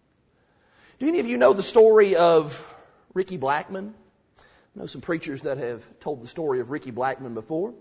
[0.97, 2.76] Do any of you know the story of
[3.13, 3.93] Ricky Blackmon?
[4.39, 7.76] I know some preachers that have told the story of Ricky Blackmon before.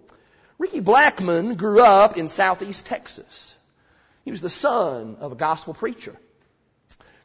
[0.58, 3.56] Ricky Blackmon grew up in southeast Texas.
[4.26, 6.16] He was the son of a gospel preacher.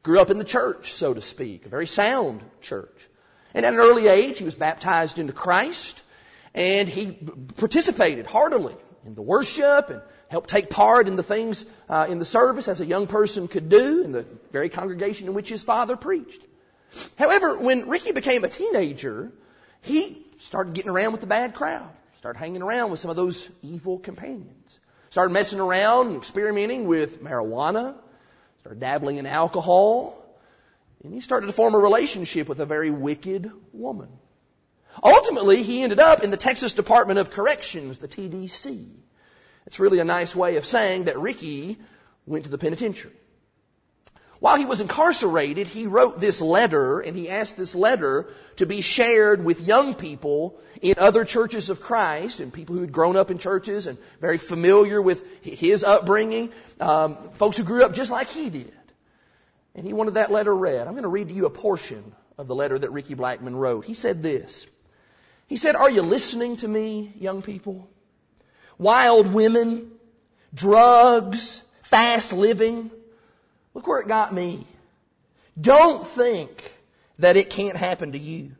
[0.03, 3.09] Grew up in the church, so to speak, a very sound church.
[3.53, 6.01] And at an early age, he was baptized into Christ,
[6.53, 7.11] and he
[7.57, 8.75] participated heartily
[9.05, 12.81] in the worship and helped take part in the things uh, in the service as
[12.81, 16.41] a young person could do in the very congregation in which his father preached.
[17.17, 19.31] However, when Ricky became a teenager,
[19.81, 23.49] he started getting around with the bad crowd, started hanging around with some of those
[23.61, 24.79] evil companions,
[25.09, 27.95] started messing around and experimenting with marijuana,
[28.61, 30.15] started dabbling in alcohol,
[31.03, 34.09] and he started to form a relationship with a very wicked woman.
[35.03, 38.87] Ultimately, he ended up in the Texas Department of Corrections, the TDC.
[39.65, 41.77] It's really a nice way of saying that Ricky
[42.25, 43.13] went to the penitentiary.
[44.39, 48.79] While he was incarcerated, he wrote this letter and he asked this letter to be
[48.79, 53.31] shared with young people in other churches of Christ and people who had grown up
[53.31, 58.29] in churches and very familiar with his upbringing, um, folks who grew up just like
[58.29, 58.71] he did.
[59.75, 60.87] And he wanted that letter read.
[60.87, 63.83] I'm going to read to you a portion of the letter that Ricky Blackmon wrote.
[63.83, 64.65] He said this.
[65.49, 67.89] He said, Are you listening to me, young people?
[68.77, 69.91] Wild women,
[70.53, 72.89] drugs, fast living,
[73.73, 74.65] Look where it got me.
[75.59, 76.73] Don't think
[77.19, 78.51] that it can't happen to you.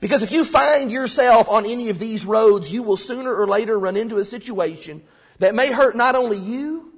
[0.00, 3.78] Because if you find yourself on any of these roads, you will sooner or later
[3.78, 5.02] run into a situation
[5.38, 6.92] that may hurt not only you,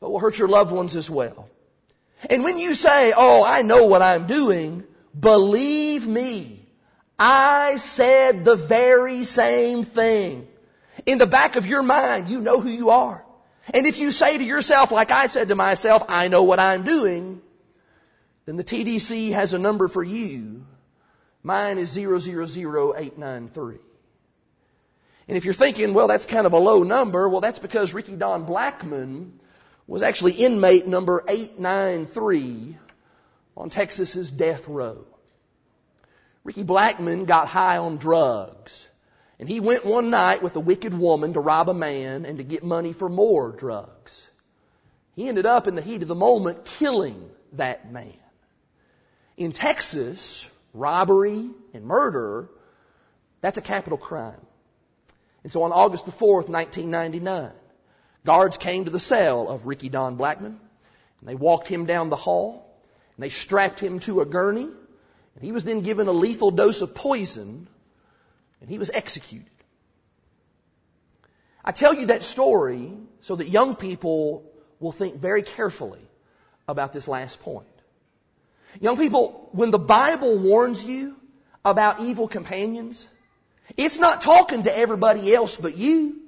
[0.00, 1.48] but will hurt your loved ones as well.
[2.30, 4.84] And when you say, oh, I know what I'm doing,
[5.18, 6.61] believe me,
[7.24, 10.48] I said the very same thing.
[11.06, 13.24] In the back of your mind, you know who you are.
[13.72, 16.82] And if you say to yourself, like I said to myself, I know what I'm
[16.82, 17.40] doing,
[18.44, 20.66] then the TDC has a number for you.
[21.44, 23.76] Mine is 000893.
[25.28, 28.16] And if you're thinking, well, that's kind of a low number, well, that's because Ricky
[28.16, 29.30] Don Blackmon
[29.86, 32.78] was actually inmate number 893
[33.56, 35.06] on Texas's death row.
[36.44, 38.88] Ricky Blackmon got high on drugs.
[39.38, 42.44] And he went one night with a wicked woman to rob a man and to
[42.44, 44.26] get money for more drugs.
[45.14, 48.14] He ended up in the heat of the moment killing that man.
[49.36, 52.48] In Texas, robbery and murder,
[53.40, 54.40] that's a capital crime.
[55.42, 57.50] And so on August the 4th, 1999,
[58.24, 60.56] guards came to the cell of Ricky Don Blackmon
[61.20, 62.64] and they walked him down the hall
[63.16, 64.68] and they strapped him to a gurney
[65.34, 67.66] and he was then given a lethal dose of poison
[68.60, 69.46] and he was executed.
[71.64, 74.44] I tell you that story so that young people
[74.80, 76.00] will think very carefully
[76.66, 77.66] about this last point.
[78.80, 81.16] Young people, when the Bible warns you
[81.64, 83.06] about evil companions,
[83.76, 86.20] it's not talking to everybody else but you.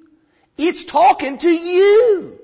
[0.57, 2.39] It's talking to you.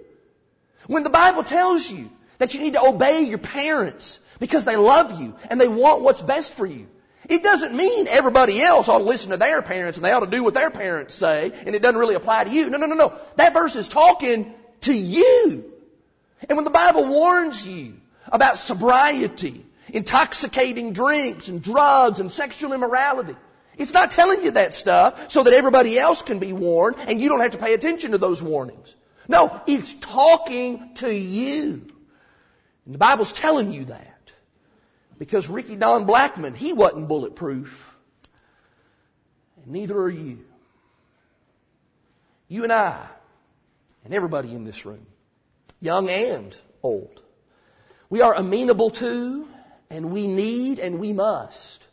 [0.87, 2.09] When the Bible tells you
[2.41, 6.21] that you need to obey your parents because they love you and they want what's
[6.21, 6.87] best for you,
[7.29, 10.25] it doesn't mean everybody else ought to listen to their parents and they ought to
[10.25, 12.67] do what their parents say and it doesn't really apply to you.
[12.71, 13.13] No, no, no, no.
[13.35, 15.71] That verse is talking to you.
[16.49, 23.35] And when the Bible warns you about sobriety, intoxicating drinks and drugs and sexual immorality,
[23.77, 27.29] it's not telling you that stuff so that everybody else can be warned and you
[27.29, 28.95] don't have to pay attention to those warnings.
[29.27, 31.85] No, it's talking to you.
[32.85, 34.31] And the Bible's telling you that.
[35.17, 37.95] Because Ricky Don Blackmon, he wasn't bulletproof.
[39.57, 40.39] And neither are you.
[42.47, 42.99] You and I,
[44.03, 45.05] and everybody in this room,
[45.79, 47.21] young and old,
[48.09, 49.47] we are amenable to,
[49.89, 51.87] and we need, and we must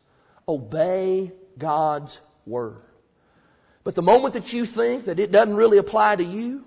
[0.48, 2.82] obey God's Word.
[3.84, 6.64] But the moment that you think that it doesn't really apply to you,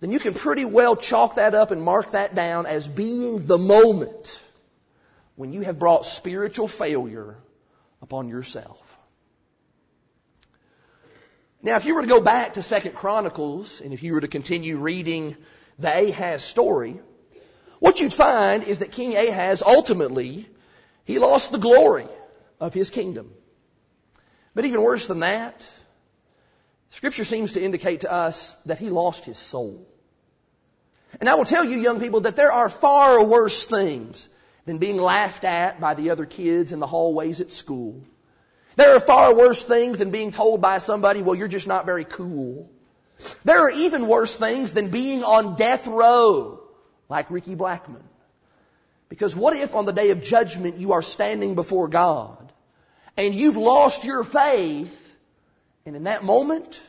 [0.00, 3.58] then you can pretty well chalk that up and mark that down as being the
[3.58, 4.42] moment
[5.36, 7.36] when you have brought spiritual failure
[8.02, 8.80] upon yourself.
[11.62, 14.28] Now, if you were to go back to Second Chronicles, and if you were to
[14.28, 15.36] continue reading
[15.78, 17.00] the Ahaz story,
[17.78, 20.46] what you'd find is that King Ahaz ultimately,
[21.04, 22.06] he lost the glory
[22.60, 23.30] of his kingdom.
[24.54, 25.68] But even worse than that,
[26.94, 29.84] Scripture seems to indicate to us that he lost his soul.
[31.18, 34.28] And I will tell you, young people, that there are far worse things
[34.64, 38.00] than being laughed at by the other kids in the hallways at school.
[38.76, 42.04] There are far worse things than being told by somebody, well, you're just not very
[42.04, 42.70] cool.
[43.44, 46.60] There are even worse things than being on death row,
[47.08, 48.04] like Ricky Blackmon.
[49.08, 52.52] Because what if on the day of judgment you are standing before God
[53.16, 55.00] and you've lost your faith
[55.86, 56.80] and in that moment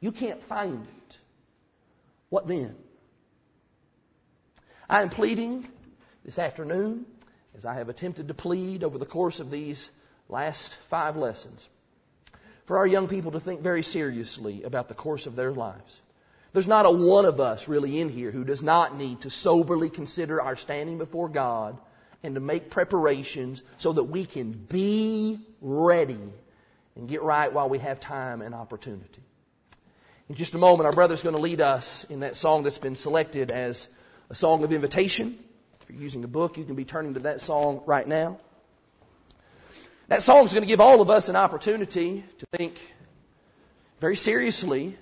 [0.00, 1.18] you can't find it?
[2.28, 2.74] What then?
[4.90, 5.66] I am pleading
[6.24, 7.06] this afternoon,
[7.56, 9.90] as I have attempted to plead over the course of these
[10.28, 11.68] last five lessons,
[12.64, 16.00] for our young people to think very seriously about the course of their lives.
[16.52, 19.88] There's not a one of us really in here who does not need to soberly
[19.88, 21.78] consider our standing before God
[22.22, 26.18] and to make preparations so that we can be ready
[26.96, 29.22] and get right while we have time and opportunity.
[30.28, 32.96] In just a moment, our brother's going to lead us in that song that's been
[32.96, 33.88] selected as
[34.30, 35.38] a song of invitation.
[35.82, 38.38] If you're using a book, you can be turning to that song right now.
[40.08, 42.80] That song is going to give all of us an opportunity to think
[44.00, 44.96] very seriously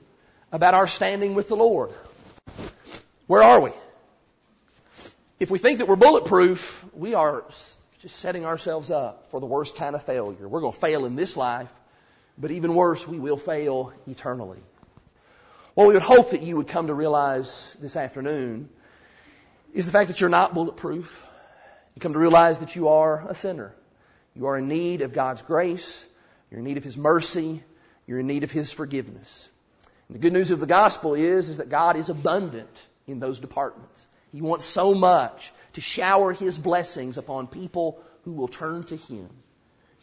[0.53, 1.91] about our standing with the Lord.
[3.27, 3.71] Where are we?
[5.39, 7.45] If we think that we're bulletproof, we are
[8.01, 10.49] just setting ourselves up for the worst kind of failure.
[10.49, 11.73] We're going to fail in this life,
[12.39, 14.61] but even worse, we will fail eternally.
[15.75, 18.69] What we would hope that you would come to realize this afternoon
[19.73, 21.27] is the fact that you're not bulletproof.
[21.95, 23.75] You come to realize that you are a sinner.
[24.35, 26.07] You are in need of God's grace.
[26.51, 27.63] You're in need of His mercy.
[28.07, 29.49] You're in need of His forgiveness.
[30.09, 33.39] And the good news of the gospel is, is that God is abundant in those
[33.39, 34.07] departments.
[34.33, 39.29] He wants so much to shower His blessings upon people who will turn to Him.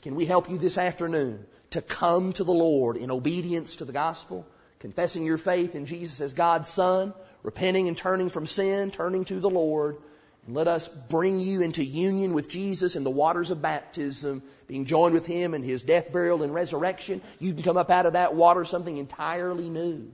[0.07, 3.91] Can we help you this afternoon to come to the Lord in obedience to the
[3.91, 4.47] gospel?
[4.79, 9.41] confessing your faith in Jesus as God's Son, repenting and turning from sin, turning to
[9.41, 9.97] the Lord,
[10.45, 14.85] and let us bring you into union with Jesus in the waters of baptism, being
[14.85, 17.21] joined with Him in His death, burial, and resurrection.
[17.39, 20.09] You can come up out of that water something entirely new.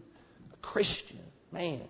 [0.53, 1.19] A Christian.
[1.51, 1.81] Man.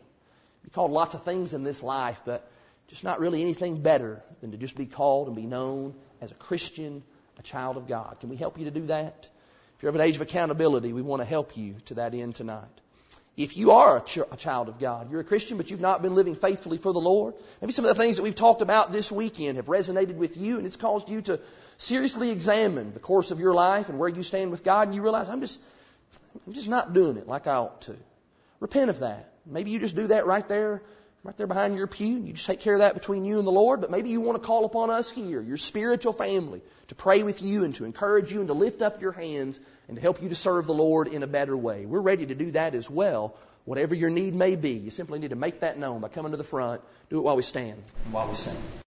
[0.65, 2.51] Be called lots of things in this life, but
[2.89, 6.35] just not really anything better than to just be called and be known as a
[6.35, 7.01] Christian,
[7.39, 8.17] a child of God.
[8.19, 9.27] Can we help you to do that?
[9.75, 12.35] If you're of an age of accountability, we want to help you to that end
[12.35, 12.63] tonight.
[13.35, 16.03] If you are a, ch- a, child of God, you're a Christian, but you've not
[16.03, 18.91] been living faithfully for the Lord, maybe some of the things that we've talked about
[18.91, 21.39] this weekend have resonated with you, and it's caused you to
[21.77, 25.01] seriously examine the course of your life and where you stand with God, and you
[25.01, 25.59] realize, I'm just,
[26.45, 27.95] I'm just not doing it like I ought to.
[28.59, 29.33] Repent of that.
[29.47, 30.83] Maybe you just do that right there
[31.23, 32.17] right there behind your pew.
[32.17, 33.81] And you just take care of that between you and the Lord.
[33.81, 37.41] But maybe you want to call upon us here, your spiritual family, to pray with
[37.41, 40.29] you and to encourage you and to lift up your hands and to help you
[40.29, 41.85] to serve the Lord in a better way.
[41.85, 43.35] We're ready to do that as well.
[43.65, 46.37] Whatever your need may be, you simply need to make that known by coming to
[46.37, 46.81] the front.
[47.09, 48.57] Do it while we stand and while we sing.